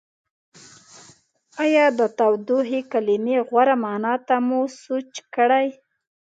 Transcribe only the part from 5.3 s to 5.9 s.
کړی؟